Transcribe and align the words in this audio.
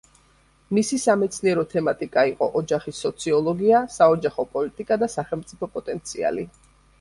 მისი 0.75 0.97
სამეცნიერო 1.01 1.65
თემატიკა 1.73 2.23
იყო 2.29 2.47
ოჯახის 2.61 3.01
სოციოლოგია, 3.07 3.83
საოჯახო 3.97 4.47
პოლიტიკა 4.57 4.99
და 5.05 5.11
სახელმწიფო 5.19 5.71
პოტენციალი. 5.77 6.49